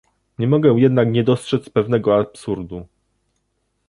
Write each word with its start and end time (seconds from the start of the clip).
Nie 0.39 0.47
mogę 0.47 0.69
jednak 0.79 1.11
nie 1.11 1.23
dostrzec 1.23 1.69
pewnego 1.69 2.19
absurdu 2.19 2.87